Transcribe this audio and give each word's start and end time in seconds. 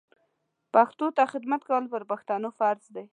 پښتو 0.73 1.05
ته 1.15 1.23
خدمت 1.31 1.61
کول 1.69 1.83
پر 1.91 2.01
پښتنو 2.11 2.49
فرض 2.59 2.85
ده 2.95 3.03